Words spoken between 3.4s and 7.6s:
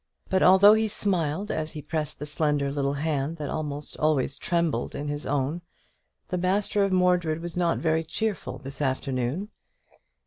almost always trembled in his own, the master of Mordred was